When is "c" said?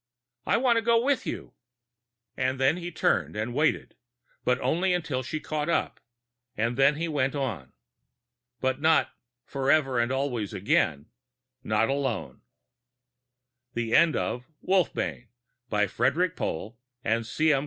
17.23-17.53